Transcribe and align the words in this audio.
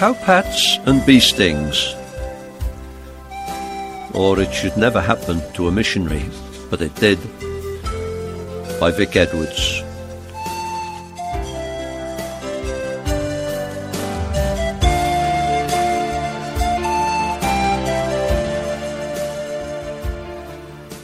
Cowpats 0.00 0.82
and 0.86 1.04
bee 1.04 1.20
stings. 1.20 1.94
Or 4.14 4.40
it 4.40 4.50
should 4.50 4.74
never 4.78 4.98
happen 4.98 5.42
to 5.52 5.68
a 5.68 5.70
missionary, 5.70 6.24
but 6.70 6.80
it 6.80 6.94
did. 6.94 7.18
By 8.80 8.92
Vic 8.92 9.14
Edwards. 9.14 9.82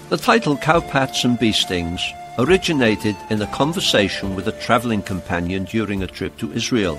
The 0.08 0.16
title 0.16 0.56
Cowpats 0.56 1.22
and 1.26 1.38
Bee 1.38 1.52
Stings 1.52 2.02
originated 2.38 3.16
in 3.28 3.42
a 3.42 3.46
conversation 3.48 4.34
with 4.34 4.48
a 4.48 4.52
travelling 4.52 5.02
companion 5.02 5.64
during 5.64 6.02
a 6.02 6.06
trip 6.06 6.38
to 6.38 6.50
Israel. 6.54 6.98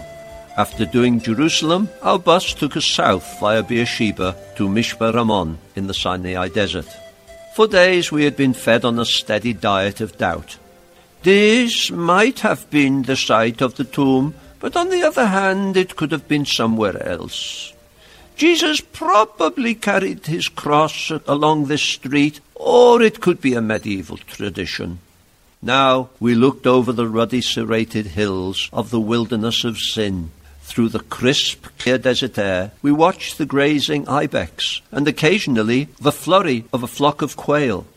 After 0.57 0.85
doing 0.85 1.21
Jerusalem, 1.21 1.87
our 2.01 2.17
bus 2.17 2.55
took 2.55 2.75
us 2.75 2.85
south 2.85 3.39
via 3.39 3.61
Beersheba 3.61 4.35
to 4.55 4.67
Mitzpe 4.67 5.13
Ramon 5.13 5.59
in 5.75 5.85
the 5.85 5.93
Sinai 5.93 6.47
Desert. 6.47 6.87
For 7.55 7.67
days 7.67 8.11
we 8.11 8.23
had 8.23 8.35
been 8.35 8.53
fed 8.53 8.83
on 8.83 8.97
a 8.97 9.05
steady 9.05 9.53
diet 9.53 10.01
of 10.01 10.17
doubt. 10.17 10.57
This 11.21 11.91
might 11.91 12.39
have 12.39 12.67
been 12.71 13.03
the 13.03 13.15
site 13.15 13.61
of 13.61 13.75
the 13.75 13.83
tomb, 13.83 14.33
but 14.59 14.75
on 14.75 14.89
the 14.89 15.03
other 15.03 15.27
hand, 15.27 15.77
it 15.77 15.95
could 15.95 16.11
have 16.11 16.27
been 16.27 16.45
somewhere 16.45 17.07
else. 17.07 17.71
Jesus 18.35 18.81
probably 18.81 19.75
carried 19.75 20.25
his 20.25 20.47
cross 20.47 21.11
along 21.27 21.65
this 21.65 21.83
street, 21.83 22.39
or 22.55 23.03
it 23.03 23.21
could 23.21 23.41
be 23.41 23.53
a 23.53 23.61
medieval 23.61 24.17
tradition. 24.17 24.97
Now 25.61 26.09
we 26.19 26.33
looked 26.33 26.65
over 26.65 26.91
the 26.91 27.07
ruddy 27.07 27.41
serrated 27.41 28.07
hills 28.07 28.69
of 28.73 28.89
the 28.89 28.99
wilderness 28.99 29.63
of 29.63 29.77
sin. 29.77 30.31
Through 30.67 30.89
the 30.89 30.99
crisp, 30.99 31.65
clear 31.79 31.97
desert 31.97 32.37
air, 32.37 32.71
we 32.81 32.91
watched 32.91 33.37
the 33.37 33.45
grazing 33.45 34.07
ibex 34.07 34.81
and 34.91 35.07
occasionally 35.07 35.87
the 35.99 36.11
flurry 36.11 36.65
of 36.73 36.83
a 36.83 36.87
flock 36.87 37.21
of 37.21 37.37
quail. 37.37 37.87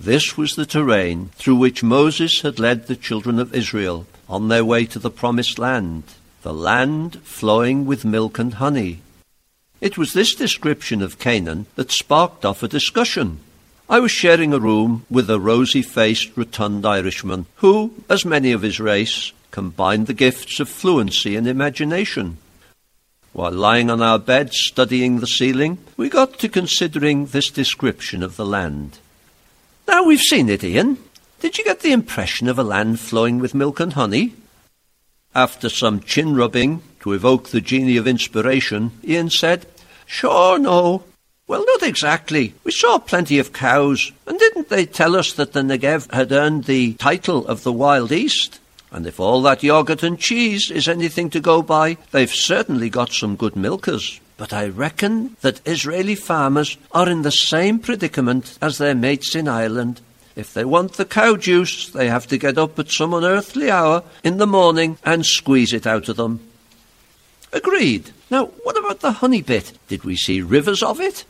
This 0.00 0.38
was 0.38 0.56
the 0.56 0.66
terrain 0.66 1.30
through 1.36 1.56
which 1.56 1.82
Moses 1.82 2.40
had 2.40 2.58
led 2.58 2.86
the 2.86 2.96
children 2.96 3.38
of 3.38 3.54
Israel 3.54 4.06
on 4.26 4.48
their 4.48 4.64
way 4.64 4.86
to 4.86 4.98
the 4.98 5.10
promised 5.10 5.58
land, 5.58 6.02
the 6.42 6.52
land 6.52 7.20
flowing 7.22 7.84
with 7.84 8.06
milk 8.06 8.38
and 8.38 8.54
honey. 8.54 9.02
It 9.80 9.98
was 9.98 10.14
this 10.14 10.34
description 10.34 11.02
of 11.02 11.18
Canaan 11.18 11.66
that 11.76 11.92
sparked 11.92 12.46
off 12.46 12.62
a 12.62 12.68
discussion. 12.68 13.38
I 13.88 14.00
was 14.00 14.10
sharing 14.10 14.54
a 14.54 14.58
room 14.58 15.04
with 15.10 15.30
a 15.30 15.38
rosy 15.38 15.82
faced, 15.82 16.36
rotund 16.36 16.86
Irishman 16.86 17.46
who, 17.56 17.92
as 18.08 18.24
many 18.24 18.50
of 18.52 18.62
his 18.62 18.80
race, 18.80 19.32
combined 19.56 20.06
the 20.06 20.12
gifts 20.12 20.60
of 20.60 20.68
fluency 20.68 21.34
and 21.34 21.48
imagination. 21.48 22.36
While 23.32 23.52
lying 23.52 23.88
on 23.88 24.02
our 24.02 24.18
beds 24.18 24.58
studying 24.58 25.20
the 25.20 25.26
ceiling, 25.26 25.78
we 25.96 26.10
got 26.10 26.38
to 26.40 26.48
considering 26.50 27.24
this 27.24 27.48
description 27.48 28.22
of 28.22 28.36
the 28.36 28.44
land. 28.44 28.98
Now 29.88 30.04
we've 30.04 30.20
seen 30.20 30.50
it, 30.50 30.62
Ian. 30.62 30.98
Did 31.40 31.56
you 31.56 31.64
get 31.64 31.80
the 31.80 31.92
impression 31.92 32.48
of 32.48 32.58
a 32.58 32.62
land 32.62 33.00
flowing 33.00 33.38
with 33.38 33.54
milk 33.54 33.80
and 33.80 33.94
honey? 33.94 34.34
After 35.34 35.70
some 35.70 36.00
chin 36.00 36.36
rubbing 36.36 36.82
to 37.00 37.14
evoke 37.14 37.48
the 37.48 37.62
genie 37.62 37.96
of 37.96 38.06
inspiration, 38.06 38.90
Ian 39.02 39.30
said, 39.30 39.64
Sure, 40.04 40.58
no. 40.58 41.04
Well, 41.46 41.64
not 41.64 41.82
exactly. 41.82 42.52
We 42.62 42.72
saw 42.72 42.98
plenty 42.98 43.38
of 43.38 43.54
cows, 43.54 44.12
and 44.26 44.38
didn't 44.38 44.68
they 44.68 44.84
tell 44.84 45.16
us 45.16 45.32
that 45.32 45.54
the 45.54 45.62
Negev 45.62 46.12
had 46.12 46.30
earned 46.30 46.64
the 46.64 46.92
title 46.92 47.46
of 47.46 47.62
the 47.62 47.72
Wild 47.72 48.12
East? 48.12 48.60
And 48.96 49.06
if 49.06 49.20
all 49.20 49.42
that 49.42 49.62
yogurt 49.62 50.02
and 50.02 50.18
cheese 50.18 50.70
is 50.70 50.88
anything 50.88 51.28
to 51.28 51.38
go 51.38 51.60
by, 51.60 51.98
they've 52.12 52.32
certainly 52.32 52.88
got 52.88 53.12
some 53.12 53.36
good 53.36 53.54
milkers. 53.54 54.22
But 54.38 54.54
I 54.54 54.68
reckon 54.68 55.36
that 55.42 55.60
Israeli 55.66 56.14
farmers 56.14 56.78
are 56.92 57.06
in 57.06 57.20
the 57.20 57.30
same 57.30 57.78
predicament 57.78 58.58
as 58.62 58.78
their 58.78 58.94
mates 58.94 59.34
in 59.34 59.48
Ireland. 59.48 60.00
If 60.34 60.54
they 60.54 60.64
want 60.64 60.94
the 60.94 61.04
cow 61.04 61.36
juice, 61.36 61.90
they 61.90 62.08
have 62.08 62.26
to 62.28 62.38
get 62.38 62.56
up 62.56 62.78
at 62.78 62.90
some 62.90 63.12
unearthly 63.12 63.70
hour 63.70 64.02
in 64.24 64.38
the 64.38 64.46
morning 64.46 64.96
and 65.04 65.26
squeeze 65.26 65.74
it 65.74 65.86
out 65.86 66.08
of 66.08 66.16
them. 66.16 66.40
Agreed. 67.52 68.12
Now, 68.30 68.46
what 68.62 68.78
about 68.78 69.00
the 69.00 69.12
honey 69.12 69.42
bit? 69.42 69.74
Did 69.88 70.04
we 70.04 70.16
see 70.16 70.40
rivers 70.40 70.82
of 70.82 71.00
it? 71.02 71.26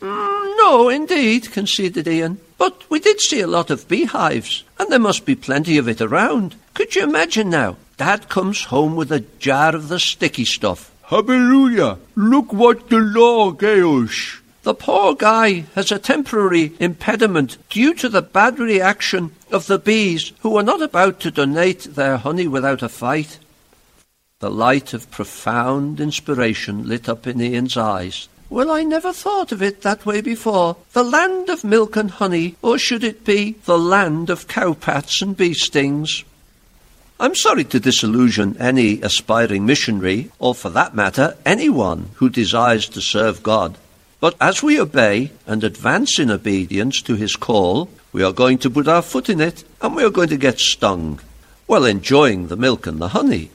Mm, 0.00 0.56
no, 0.56 0.88
indeed, 0.88 1.52
conceded 1.52 2.08
Ian. 2.08 2.40
But 2.58 2.88
we 2.90 3.00
did 3.00 3.20
see 3.20 3.40
a 3.40 3.46
lot 3.46 3.70
of 3.70 3.88
beehives, 3.88 4.64
and 4.78 4.90
there 4.90 4.98
must 4.98 5.24
be 5.24 5.34
plenty 5.34 5.78
of 5.78 5.88
it 5.88 6.00
around. 6.00 6.54
Could 6.74 6.94
you 6.94 7.02
imagine 7.02 7.50
now? 7.50 7.76
Dad 7.96 8.28
comes 8.28 8.64
home 8.64 8.96
with 8.96 9.12
a 9.12 9.24
jar 9.38 9.74
of 9.74 9.88
the 9.88 10.00
sticky 10.00 10.44
stuff. 10.44 10.90
Hallelujah! 11.04 11.98
Look 12.16 12.52
what 12.52 12.88
the 12.88 12.98
Lord 12.98 13.58
gave 13.58 13.86
us. 13.86 14.40
The 14.62 14.74
poor 14.74 15.14
guy 15.14 15.66
has 15.74 15.92
a 15.92 15.98
temporary 15.98 16.72
impediment 16.80 17.58
due 17.68 17.92
to 17.94 18.08
the 18.08 18.22
bad 18.22 18.58
reaction 18.58 19.32
of 19.50 19.66
the 19.66 19.78
bees 19.78 20.32
who 20.40 20.56
are 20.56 20.62
not 20.62 20.80
about 20.80 21.20
to 21.20 21.30
donate 21.30 21.82
their 21.94 22.16
honey 22.16 22.48
without 22.48 22.82
a 22.82 22.88
fight. 22.88 23.38
The 24.40 24.50
light 24.50 24.94
of 24.94 25.10
profound 25.10 26.00
inspiration 26.00 26.88
lit 26.88 27.10
up 27.10 27.26
in 27.26 27.42
Ian's 27.42 27.76
eyes. 27.76 28.28
Well, 28.54 28.70
I 28.70 28.84
never 28.84 29.12
thought 29.12 29.50
of 29.50 29.62
it 29.62 29.82
that 29.82 30.06
way 30.06 30.20
before. 30.20 30.76
The 30.92 31.02
land 31.02 31.48
of 31.48 31.64
milk 31.64 31.96
and 31.96 32.08
honey, 32.08 32.54
or 32.62 32.78
should 32.78 33.02
it 33.02 33.24
be 33.24 33.56
the 33.64 33.76
land 33.76 34.30
of 34.30 34.46
cowpats 34.46 35.20
and 35.20 35.36
bee 35.36 35.54
stings? 35.54 36.22
I'm 37.18 37.34
sorry 37.34 37.64
to 37.64 37.80
disillusion 37.80 38.56
any 38.60 39.02
aspiring 39.02 39.66
missionary, 39.66 40.30
or 40.38 40.54
for 40.54 40.70
that 40.70 40.94
matter, 40.94 41.36
anyone 41.44 42.10
who 42.18 42.30
desires 42.30 42.88
to 42.90 43.00
serve 43.00 43.42
God. 43.42 43.76
But 44.20 44.36
as 44.40 44.62
we 44.62 44.80
obey 44.80 45.32
and 45.48 45.64
advance 45.64 46.20
in 46.20 46.30
obedience 46.30 47.02
to 47.02 47.16
his 47.16 47.34
call, 47.34 47.88
we 48.12 48.22
are 48.22 48.32
going 48.32 48.58
to 48.58 48.70
put 48.70 48.86
our 48.86 49.02
foot 49.02 49.28
in 49.28 49.40
it 49.40 49.64
and 49.82 49.96
we 49.96 50.04
are 50.04 50.10
going 50.10 50.28
to 50.28 50.36
get 50.36 50.60
stung, 50.60 51.18
while 51.66 51.84
enjoying 51.84 52.46
the 52.46 52.56
milk 52.56 52.86
and 52.86 53.00
the 53.00 53.08
honey. 53.08 53.50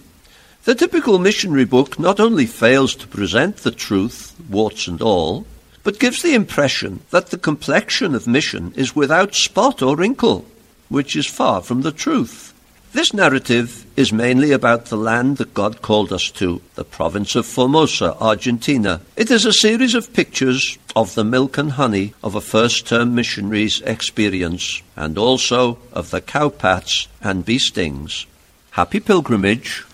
The 0.66 0.76
typical 0.76 1.20
missionary 1.20 1.66
book 1.66 1.98
not 1.98 2.20
only 2.20 2.46
fails 2.46 2.94
to 2.96 3.08
present 3.08 3.58
the 3.58 3.72
truth, 3.72 4.36
warts 4.50 4.88
and 4.88 5.02
all, 5.02 5.46
but 5.84 6.00
gives 6.00 6.22
the 6.22 6.36
impression 6.36 7.00
that 7.12 7.28
the 7.28 7.38
complexion 7.38 8.14
of 8.14 8.28
mission 8.28 8.74
is 8.76 8.96
without 8.96 9.36
spot 9.36 9.82
or 9.82 9.96
wrinkle, 9.96 10.46
which 10.90 11.16
is 11.16 11.26
far 11.26 11.62
from 11.62 11.82
the 11.82 11.94
truth. 11.94 12.54
This 12.92 13.14
narrative 13.14 13.86
is 13.96 14.12
mainly 14.12 14.52
about 14.52 14.86
the 14.86 14.98
land 14.98 15.38
that 15.38 15.54
God 15.54 15.82
called 15.82 16.12
us 16.12 16.30
to, 16.32 16.62
the 16.76 16.84
province 16.84 17.36
of 17.36 17.46
Formosa, 17.46 18.18
Argentina. 18.20 19.02
It 19.16 19.32
is 19.32 19.46
a 19.46 19.54
series 19.54 19.94
of 19.94 20.12
pictures 20.12 20.78
of 20.96 21.16
the 21.16 21.24
milk 21.24 21.58
and 21.58 21.74
honey 21.74 22.16
of 22.24 22.36
a 22.36 22.42
first 22.42 22.88
term 22.88 23.16
missionary's 23.16 23.80
experience, 23.82 24.82
and 24.96 25.18
also 25.18 25.78
of 25.94 26.10
the 26.10 26.20
cowpats 26.20 27.08
and 27.22 27.46
bee 27.46 27.60
stings. 27.60 28.26
Happy 28.72 29.00
pilgrimage 29.00 29.86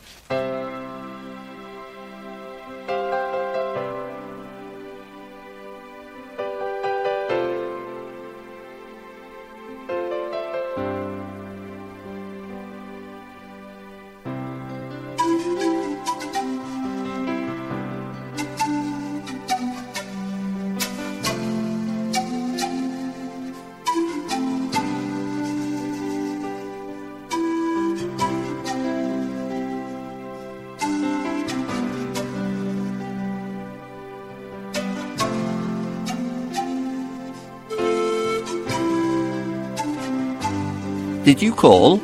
Did 41.25 41.41
you 41.41 41.55
call? 41.55 41.97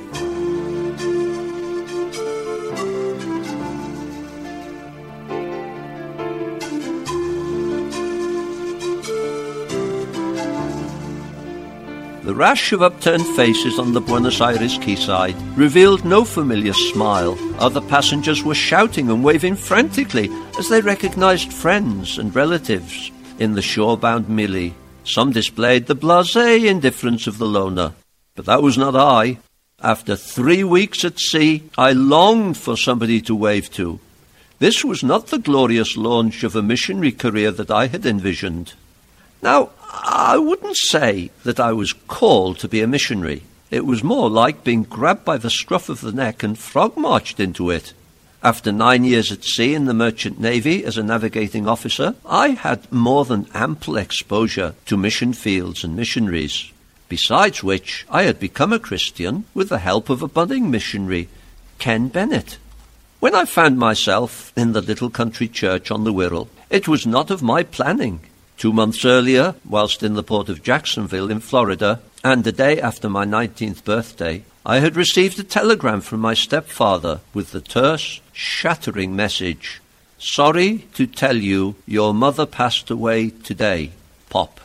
The 12.23 12.33
rash 12.33 12.71
of 12.71 12.81
upturned 12.81 13.27
faces 13.35 13.77
on 13.77 13.93
the 13.93 14.01
Buenos 14.01 14.41
Aires 14.41 14.79
quayside 14.79 15.35
revealed 15.55 16.03
no 16.03 16.25
familiar 16.25 16.73
smile. 16.73 17.37
Other 17.59 17.81
passengers 17.81 18.43
were 18.43 18.55
shouting 18.55 19.11
and 19.11 19.23
waving 19.23 19.55
frantically 19.55 20.31
as 20.57 20.67
they 20.67 20.81
recognized 20.81 21.53
friends 21.53 22.17
and 22.17 22.35
relatives 22.35 23.11
in 23.37 23.53
the 23.53 23.61
shore-bound 23.61 24.25
Mili. 24.25 24.73
Some 25.03 25.31
displayed 25.31 25.85
the 25.85 25.95
blasé 25.95 26.65
indifference 26.67 27.27
of 27.27 27.37
the 27.37 27.45
loner. 27.45 27.93
But 28.35 28.45
that 28.45 28.63
was 28.63 28.77
not 28.77 28.95
I. 28.95 29.39
After 29.81 30.15
three 30.15 30.63
weeks 30.63 31.03
at 31.03 31.19
sea, 31.19 31.63
I 31.77 31.91
longed 31.91 32.57
for 32.57 32.77
somebody 32.77 33.19
to 33.21 33.35
wave 33.35 33.71
to. 33.71 33.99
This 34.59 34.85
was 34.85 35.03
not 35.03 35.27
the 35.27 35.39
glorious 35.39 35.97
launch 35.97 36.43
of 36.43 36.55
a 36.55 36.61
missionary 36.61 37.11
career 37.11 37.51
that 37.51 37.71
I 37.71 37.87
had 37.87 38.05
envisioned. 38.05 38.73
Now, 39.41 39.71
I 39.91 40.37
wouldn't 40.37 40.77
say 40.77 41.31
that 41.43 41.59
I 41.59 41.73
was 41.73 41.93
called 41.93 42.59
to 42.59 42.67
be 42.67 42.81
a 42.81 42.87
missionary. 42.87 43.41
It 43.71 43.85
was 43.85 44.03
more 44.03 44.29
like 44.29 44.63
being 44.63 44.83
grabbed 44.83 45.25
by 45.25 45.37
the 45.37 45.49
scruff 45.49 45.89
of 45.89 46.01
the 46.01 46.11
neck 46.11 46.43
and 46.43 46.57
frog 46.57 46.95
marched 46.95 47.39
into 47.39 47.71
it. 47.71 47.93
After 48.43 48.71
nine 48.71 49.03
years 49.03 49.31
at 49.31 49.43
sea 49.43 49.73
in 49.73 49.85
the 49.85 49.93
Merchant 49.93 50.39
Navy 50.39 50.83
as 50.83 50.97
a 50.97 51.03
navigating 51.03 51.67
officer, 51.67 52.15
I 52.25 52.49
had 52.49 52.91
more 52.91 53.25
than 53.25 53.47
ample 53.53 53.97
exposure 53.97 54.75
to 54.85 54.97
mission 54.97 55.33
fields 55.33 55.83
and 55.83 55.95
missionaries. 55.95 56.71
Besides 57.11 57.61
which, 57.61 58.05
I 58.09 58.23
had 58.23 58.39
become 58.39 58.71
a 58.71 58.79
Christian 58.79 59.43
with 59.53 59.67
the 59.67 59.79
help 59.79 60.09
of 60.09 60.21
a 60.21 60.29
budding 60.29 60.71
missionary, 60.71 61.27
Ken 61.77 62.07
Bennett. 62.07 62.57
When 63.19 63.35
I 63.35 63.43
found 63.43 63.77
myself 63.77 64.53
in 64.55 64.71
the 64.71 64.79
little 64.79 65.09
country 65.09 65.49
church 65.49 65.91
on 65.91 66.05
the 66.05 66.13
Wirral, 66.13 66.47
it 66.69 66.87
was 66.87 67.05
not 67.05 67.29
of 67.29 67.43
my 67.43 67.63
planning. 67.63 68.21
Two 68.55 68.71
months 68.71 69.03
earlier, 69.03 69.55
whilst 69.67 70.03
in 70.03 70.13
the 70.13 70.23
port 70.23 70.47
of 70.47 70.63
Jacksonville 70.63 71.29
in 71.29 71.41
Florida, 71.41 71.99
and 72.23 72.45
the 72.45 72.53
day 72.53 72.79
after 72.79 73.09
my 73.09 73.25
19th 73.25 73.83
birthday, 73.83 74.43
I 74.65 74.79
had 74.79 74.95
received 74.95 75.37
a 75.37 75.43
telegram 75.43 75.99
from 75.99 76.21
my 76.21 76.33
stepfather 76.33 77.19
with 77.33 77.51
the 77.51 77.59
terse, 77.59 78.21
shattering 78.31 79.17
message 79.17 79.81
Sorry 80.17 80.87
to 80.93 81.07
tell 81.07 81.35
you 81.35 81.75
your 81.85 82.13
mother 82.13 82.45
passed 82.45 82.89
away 82.89 83.31
today, 83.31 83.91
Pop. 84.29 84.61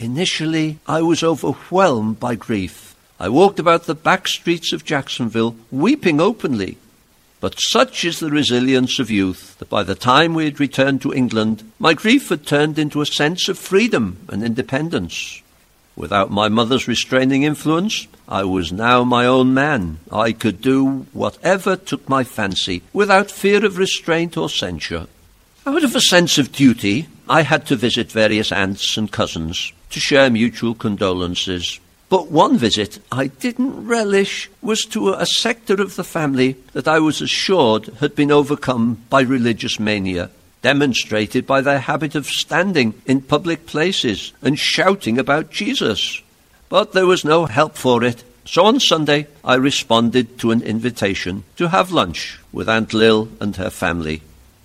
Initially, 0.00 0.78
I 0.86 1.02
was 1.02 1.22
overwhelmed 1.22 2.18
by 2.18 2.34
grief. 2.34 2.96
I 3.20 3.28
walked 3.28 3.58
about 3.58 3.84
the 3.84 3.94
back 3.94 4.28
streets 4.28 4.72
of 4.72 4.82
Jacksonville, 4.82 5.56
weeping 5.70 6.22
openly. 6.22 6.78
But 7.38 7.60
such 7.60 8.06
is 8.06 8.18
the 8.18 8.30
resilience 8.30 8.98
of 8.98 9.10
youth 9.10 9.58
that 9.58 9.68
by 9.68 9.82
the 9.82 9.94
time 9.94 10.32
we 10.32 10.46
had 10.46 10.58
returned 10.58 11.02
to 11.02 11.12
England, 11.12 11.70
my 11.78 11.92
grief 11.92 12.30
had 12.30 12.46
turned 12.46 12.78
into 12.78 13.02
a 13.02 13.06
sense 13.06 13.46
of 13.50 13.58
freedom 13.58 14.16
and 14.30 14.42
independence. 14.42 15.42
Without 15.96 16.30
my 16.30 16.48
mother's 16.48 16.88
restraining 16.88 17.42
influence, 17.42 18.08
I 18.26 18.44
was 18.44 18.72
now 18.72 19.04
my 19.04 19.26
own 19.26 19.52
man. 19.52 19.98
I 20.10 20.32
could 20.32 20.62
do 20.62 21.06
whatever 21.12 21.76
took 21.76 22.08
my 22.08 22.24
fancy 22.24 22.80
without 22.94 23.30
fear 23.30 23.66
of 23.66 23.76
restraint 23.76 24.38
or 24.38 24.48
censure. 24.48 25.08
Out 25.66 25.84
of 25.84 25.94
a 25.94 26.00
sense 26.00 26.38
of 26.38 26.52
duty, 26.52 27.08
I 27.28 27.42
had 27.42 27.66
to 27.66 27.76
visit 27.76 28.10
various 28.10 28.50
aunts 28.50 28.96
and 28.96 29.12
cousins 29.12 29.74
to 29.90 30.00
share 30.00 30.30
mutual 30.30 30.74
condolences. 30.74 31.80
But 32.08 32.30
one 32.30 32.58
visit 32.58 32.98
I 33.12 33.28
didn't 33.28 33.86
relish 33.86 34.50
was 34.62 34.84
to 34.86 35.10
a 35.10 35.26
sector 35.26 35.80
of 35.80 35.96
the 35.96 36.04
family 36.04 36.56
that 36.72 36.88
I 36.88 36.98
was 36.98 37.20
assured 37.20 37.86
had 38.00 38.14
been 38.14 38.32
overcome 38.32 39.02
by 39.08 39.20
religious 39.20 39.78
mania 39.78 40.30
demonstrated 40.62 41.46
by 41.46 41.60
their 41.60 41.78
habit 41.78 42.14
of 42.14 42.26
standing 42.26 42.94
in 43.06 43.20
public 43.20 43.66
places 43.66 44.32
and 44.42 44.58
shouting 44.58 45.18
about 45.18 45.50
Jesus. 45.50 46.22
But 46.68 46.92
there 46.92 47.06
was 47.06 47.24
no 47.24 47.46
help 47.46 47.76
for 47.76 48.04
it. 48.04 48.22
So 48.44 48.64
on 48.64 48.80
Sunday, 48.80 49.26
I 49.44 49.54
responded 49.54 50.38
to 50.38 50.50
an 50.50 50.62
invitation 50.62 51.44
to 51.56 51.68
have 51.68 51.92
lunch 51.92 52.38
with 52.52 52.68
Aunt 52.68 52.92
Lil 52.92 53.28
and 53.40 53.56
her 53.56 53.70
family. 53.70 54.22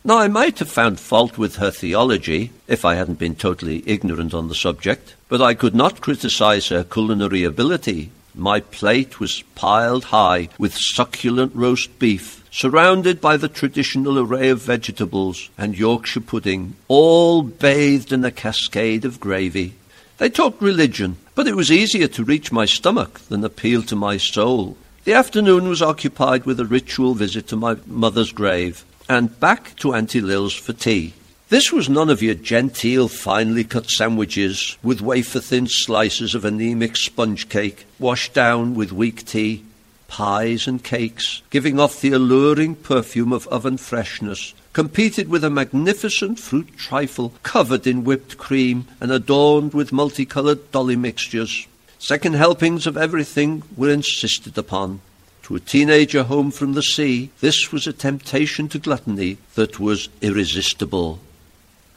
Now, 0.08 0.20
I 0.20 0.28
might 0.28 0.60
have 0.60 0.70
found 0.70 1.00
fault 1.00 1.40
with 1.40 1.56
her 1.56 1.72
theology 1.72 2.52
if 2.68 2.86
I 2.86 2.94
hadn't 2.94 3.18
been 3.18 3.34
totally 3.34 3.82
ignorant 3.88 4.36
on 4.36 4.50
the 4.50 4.54
subject, 4.54 5.16
but 5.30 5.42
I 5.42 5.56
could 5.56 5.74
not 5.74 6.00
criticize 6.00 6.68
her 6.68 6.84
culinary 6.84 7.44
ability. 7.44 8.12
My 8.36 8.60
plate 8.60 9.20
was 9.20 9.42
piled 9.56 10.04
high 10.06 10.50
with 10.60 10.78
succulent 10.78 11.56
roast 11.56 11.98
beef 11.98 12.44
surrounded 12.52 13.20
by 13.20 13.36
the 13.38 13.50
traditional 13.50 14.20
array 14.20 14.50
of 14.50 14.62
vegetables 14.62 15.50
and 15.58 15.76
Yorkshire 15.76 16.22
pudding, 16.22 16.76
all 16.88 17.42
bathed 17.42 18.12
in 18.12 18.24
a 18.24 18.30
cascade 18.30 19.06
of 19.06 19.20
gravy. 19.20 19.74
They 20.20 20.30
talked 20.30 20.62
religion, 20.62 21.18
but 21.34 21.48
it 21.48 21.56
was 21.56 21.72
easier 21.72 22.08
to 22.10 22.24
reach 22.24 22.52
my 22.52 22.66
stomach 22.66 23.22
than 23.22 23.44
appeal 23.44 23.82
to 23.82 23.96
my 23.96 24.18
soul. 24.18 24.78
The 25.04 25.14
afternoon 25.14 25.68
was 25.68 25.82
occupied 25.82 26.46
with 26.46 26.60
a 26.60 26.66
ritual 26.66 27.16
visit 27.16 27.48
to 27.48 27.56
my 27.56 27.78
mother's 27.88 28.32
grave, 28.32 28.86
and 29.08 29.40
back 29.40 29.76
to 29.78 29.94
Auntie 29.94 30.22
Lil's 30.22 30.54
for 30.54 30.74
tea. 30.74 31.14
This 31.50 31.72
was 31.72 31.90
none 31.90 32.10
of 32.10 32.24
your 32.24 32.34
genteel, 32.34 33.08
finely 33.08 33.64
cut 33.64 33.90
sandwiches 33.90 34.78
with 34.82 35.02
wafer 35.02 35.40
thin 35.40 35.68
slices 35.68 36.34
of 36.34 36.44
anemic 36.44 36.98
sponge 36.98 37.50
cake 37.50 37.86
washed 38.00 38.34
down 38.34 38.74
with 38.74 38.92
weak 38.92 39.26
tea 39.26 39.64
pies 40.08 40.68
and 40.68 40.84
cakes, 40.84 41.42
giving 41.50 41.80
off 41.80 42.02
the 42.02 42.12
alluring 42.12 42.76
perfume 42.76 43.34
of 43.34 43.48
oven 43.48 43.78
freshness, 43.78 44.54
competed 44.74 45.28
with 45.28 45.44
a 45.44 45.50
magnificent 45.50 46.40
fruit 46.40 46.78
trifle 46.78 47.34
covered 47.44 47.88
in 47.88 48.04
whipped 48.04 48.38
cream 48.38 48.86
and 49.02 49.12
adorned 49.12 49.74
with 49.74 49.92
multicoloured 49.92 50.72
dolly 50.72 50.96
mixtures. 50.96 51.68
Second 52.00 52.34
helpings 52.34 52.86
of 52.86 52.98
everything 52.98 53.64
were 53.76 53.90
insisted 53.90 54.58
upon. 54.58 55.02
To 55.46 55.56
a 55.56 55.60
teenager 55.60 56.24
home 56.24 56.50
from 56.50 56.74
the 56.74 56.82
sea, 56.82 57.30
this 57.40 57.72
was 57.72 57.86
a 57.86 57.94
temptation 57.94 58.68
to 58.70 58.80
gluttony 58.80 59.38
that 59.54 59.80
was 59.80 60.10
irresistible. 60.20 61.20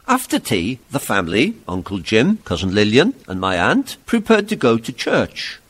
After 0.06 0.39
tea, 0.39 0.81
the 0.91 1.00
family, 1.00 1.56
Uncle 1.67 2.00
Jim, 2.00 2.37
Cousin 2.45 2.75
Lillian, 2.75 3.15
and 3.27 3.41
my 3.41 3.56
aunt, 3.56 3.97
prepared 4.05 4.50
to 4.50 4.56
go 4.56 4.77
to 4.77 4.93
church. 4.93 5.61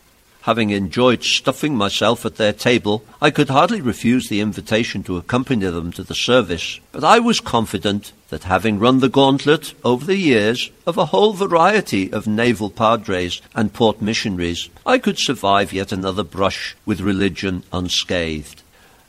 Having 0.48 0.70
enjoyed 0.70 1.24
stuffing 1.24 1.76
myself 1.76 2.24
at 2.24 2.36
their 2.36 2.54
table, 2.54 3.04
I 3.20 3.28
could 3.30 3.50
hardly 3.50 3.82
refuse 3.82 4.30
the 4.30 4.40
invitation 4.40 5.02
to 5.02 5.18
accompany 5.18 5.66
them 5.66 5.92
to 5.92 6.02
the 6.02 6.14
service, 6.14 6.80
but 6.90 7.04
I 7.04 7.18
was 7.18 7.38
confident 7.38 8.14
that 8.30 8.44
having 8.44 8.78
run 8.78 9.00
the 9.00 9.10
gauntlet 9.10 9.74
over 9.84 10.06
the 10.06 10.16
years 10.16 10.70
of 10.86 10.96
a 10.96 11.04
whole 11.04 11.34
variety 11.34 12.10
of 12.10 12.26
naval 12.26 12.70
padres 12.70 13.42
and 13.54 13.74
port 13.74 14.00
missionaries, 14.00 14.70
I 14.86 14.96
could 14.96 15.18
survive 15.18 15.74
yet 15.74 15.92
another 15.92 16.24
brush 16.24 16.74
with 16.86 17.02
religion 17.02 17.62
unscathed. 17.70 18.62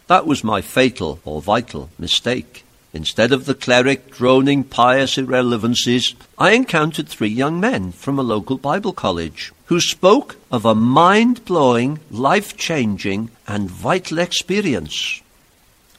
That 0.07 0.27
was 0.27 0.44
my 0.44 0.59
fatal 0.59 1.21
or 1.24 1.42
vital 1.42 1.89
mistake. 1.97 2.65
Instead 2.91 3.31
of 3.31 3.45
the 3.45 3.53
cleric 3.53 4.09
droning 4.09 4.63
pious 4.63 5.18
irrelevancies, 5.18 6.15
I 6.38 6.51
encountered 6.51 7.07
three 7.07 7.30
young 7.30 7.59
men 7.59 7.92
from 7.92 8.18
a 8.18 8.23
local 8.23 8.57
Bible 8.57 8.94
college 8.94 9.52
who 9.66 9.80
spoke 9.80 10.37
of 10.52 10.66
a 10.66 10.73
mind 10.73 11.45
blowing, 11.45 11.99
life 12.09 12.57
changing, 12.57 13.30
and 13.47 13.69
vital 13.69 14.18
experience. 14.18 15.21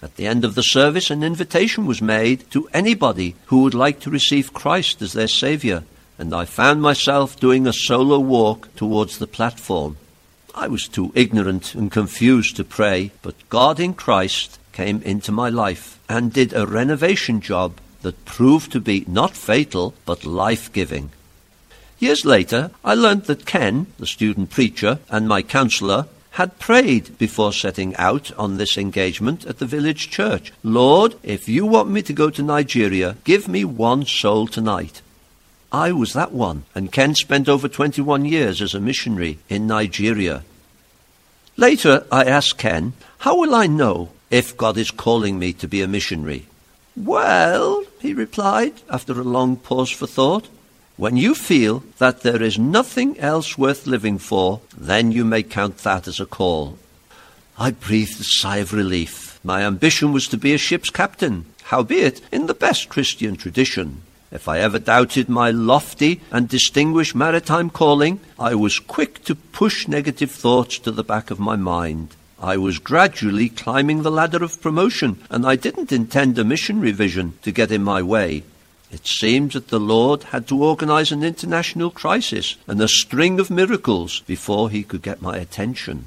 At 0.02 0.16
the 0.16 0.26
end 0.26 0.44
of 0.44 0.56
the 0.56 0.62
service, 0.62 1.10
an 1.10 1.22
invitation 1.22 1.86
was 1.86 2.02
made 2.02 2.50
to 2.50 2.68
anybody 2.72 3.36
who 3.46 3.62
would 3.62 3.74
like 3.74 4.00
to 4.00 4.10
receive 4.10 4.52
Christ 4.52 5.00
as 5.02 5.12
their 5.12 5.28
Saviour, 5.28 5.84
and 6.18 6.34
I 6.34 6.44
found 6.44 6.82
myself 6.82 7.38
doing 7.38 7.66
a 7.66 7.72
solo 7.72 8.18
walk 8.18 8.74
towards 8.74 9.18
the 9.18 9.28
platform. 9.28 9.96
I 10.54 10.66
was 10.66 10.88
too 10.88 11.12
ignorant 11.14 11.74
and 11.74 11.92
confused 11.92 12.56
to 12.56 12.64
pray, 12.64 13.12
but 13.22 13.48
God 13.48 13.78
in 13.78 13.94
Christ 13.94 14.58
came 14.80 15.02
into 15.02 15.30
my 15.30 15.50
life 15.50 15.98
and 16.08 16.32
did 16.32 16.54
a 16.54 16.66
renovation 16.66 17.38
job 17.38 17.70
that 18.00 18.24
proved 18.24 18.72
to 18.72 18.80
be 18.80 19.04
not 19.06 19.36
fatal 19.36 19.92
but 20.06 20.24
life 20.24 20.72
giving. 20.72 21.10
Years 21.98 22.24
later, 22.24 22.70
I 22.82 22.94
learned 22.94 23.24
that 23.24 23.44
Ken, 23.44 23.88
the 23.98 24.06
student 24.06 24.48
preacher, 24.48 24.98
and 25.10 25.28
my 25.28 25.42
counselor 25.42 26.06
had 26.40 26.58
prayed 26.58 27.18
before 27.18 27.52
setting 27.52 27.94
out 27.96 28.32
on 28.38 28.56
this 28.56 28.78
engagement 28.78 29.44
at 29.44 29.58
the 29.58 29.66
village 29.66 30.08
church. 30.08 30.50
Lord, 30.62 31.14
if 31.22 31.46
you 31.46 31.66
want 31.66 31.90
me 31.90 32.00
to 32.00 32.14
go 32.14 32.30
to 32.30 32.42
Nigeria, 32.42 33.18
give 33.24 33.48
me 33.48 33.66
one 33.66 34.06
soul 34.06 34.46
tonight. 34.46 35.02
I 35.70 35.92
was 35.92 36.14
that 36.14 36.32
one, 36.32 36.64
and 36.74 36.90
Ken 36.90 37.14
spent 37.14 37.50
over 37.50 37.68
21 37.68 38.24
years 38.24 38.62
as 38.62 38.72
a 38.72 38.80
missionary 38.80 39.40
in 39.50 39.66
Nigeria. 39.66 40.42
Later, 41.58 42.06
I 42.10 42.24
asked 42.24 42.56
Ken, 42.56 42.94
How 43.18 43.36
will 43.36 43.54
I 43.54 43.66
know 43.66 44.08
if 44.30 44.56
God 44.56 44.78
is 44.78 44.90
calling 44.90 45.38
me 45.38 45.52
to 45.54 45.68
be 45.68 45.82
a 45.82 45.88
missionary? 45.88 46.46
Well, 46.96 47.84
he 48.00 48.14
replied, 48.14 48.74
after 48.88 49.12
a 49.12 49.24
long 49.24 49.56
pause 49.56 49.90
for 49.90 50.06
thought, 50.06 50.48
when 50.96 51.16
you 51.16 51.34
feel 51.34 51.82
that 51.98 52.20
there 52.20 52.42
is 52.42 52.58
nothing 52.58 53.18
else 53.18 53.56
worth 53.56 53.86
living 53.86 54.18
for, 54.18 54.60
then 54.76 55.12
you 55.12 55.24
may 55.24 55.42
count 55.42 55.78
that 55.78 56.06
as 56.06 56.20
a 56.20 56.26
call. 56.26 56.78
I 57.58 57.70
breathed 57.70 58.20
a 58.20 58.24
sigh 58.24 58.58
of 58.58 58.72
relief. 58.72 59.40
My 59.42 59.62
ambition 59.62 60.12
was 60.12 60.28
to 60.28 60.36
be 60.36 60.52
a 60.52 60.58
ship's 60.58 60.90
captain, 60.90 61.46
howbeit 61.64 62.20
in 62.30 62.46
the 62.46 62.54
best 62.54 62.88
Christian 62.88 63.36
tradition. 63.36 64.02
If 64.30 64.46
I 64.46 64.60
ever 64.60 64.78
doubted 64.78 65.28
my 65.28 65.50
lofty 65.50 66.20
and 66.30 66.48
distinguished 66.48 67.14
maritime 67.14 67.70
calling, 67.70 68.20
I 68.38 68.54
was 68.54 68.78
quick 68.78 69.24
to 69.24 69.34
push 69.34 69.88
negative 69.88 70.30
thoughts 70.30 70.78
to 70.80 70.90
the 70.90 71.02
back 71.02 71.30
of 71.30 71.40
my 71.40 71.56
mind. 71.56 72.14
I 72.40 72.56
was 72.56 72.78
gradually 72.78 73.50
climbing 73.50 74.02
the 74.02 74.10
ladder 74.10 74.42
of 74.42 74.62
promotion, 74.62 75.22
and 75.28 75.46
I 75.46 75.56
didn't 75.56 75.92
intend 75.92 76.38
a 76.38 76.44
mission 76.44 76.80
revision 76.80 77.38
to 77.42 77.52
get 77.52 77.70
in 77.70 77.84
my 77.84 78.00
way. 78.00 78.44
It 78.90 79.06
seemed 79.06 79.52
that 79.52 79.68
the 79.68 79.78
Lord 79.78 80.24
had 80.24 80.48
to 80.48 80.64
organize 80.64 81.12
an 81.12 81.22
international 81.22 81.90
crisis 81.90 82.56
and 82.66 82.80
a 82.80 82.88
string 82.88 83.38
of 83.38 83.50
miracles 83.50 84.20
before 84.20 84.70
he 84.70 84.82
could 84.82 85.02
get 85.02 85.20
my 85.22 85.36
attention. 85.36 86.06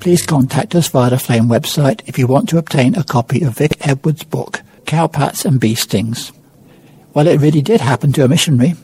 Please 0.00 0.24
contact 0.24 0.74
us 0.74 0.88
via 0.88 1.10
the 1.10 1.18
Flame 1.18 1.44
website 1.44 2.02
if 2.06 2.18
you 2.18 2.26
want 2.26 2.48
to 2.48 2.58
obtain 2.58 2.94
a 2.94 3.04
copy 3.04 3.42
of 3.42 3.56
Vic 3.56 3.76
Edwards' 3.86 4.24
book, 4.24 4.62
Cowpats 4.84 5.44
and 5.44 5.60
Bee 5.60 5.74
Stings. 5.74 6.32
Well, 7.14 7.26
it 7.26 7.40
really 7.40 7.62
did 7.62 7.80
happen 7.80 8.12
to 8.12 8.24
a 8.24 8.28
missionary. 8.28 8.74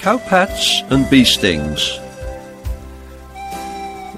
Cowpats 0.00 0.90
and 0.90 1.08
bee 1.10 1.24
stings. 1.24 1.98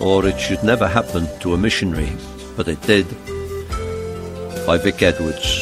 Or 0.00 0.24
it 0.24 0.38
should 0.38 0.62
never 0.62 0.86
happen 0.86 1.26
to 1.40 1.54
a 1.54 1.58
missionary, 1.58 2.12
but 2.56 2.68
it 2.68 2.80
did. 2.82 3.06
By 4.66 4.78
Vic 4.78 5.02
Edwards. 5.02 5.61